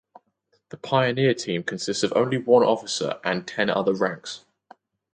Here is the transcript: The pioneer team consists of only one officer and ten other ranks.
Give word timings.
The 0.69 0.77
pioneer 0.77 1.35
team 1.35 1.61
consists 1.61 2.01
of 2.01 2.11
only 2.15 2.39
one 2.39 2.63
officer 2.63 3.19
and 3.23 3.47
ten 3.47 3.69
other 3.69 3.93
ranks. 3.93 4.45